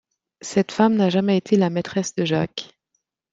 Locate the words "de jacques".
2.15-2.73